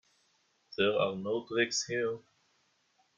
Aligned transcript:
There 0.79 0.97
are 0.97 1.15
no 1.15 1.45
tricks 1.47 1.85
here. 1.85 2.17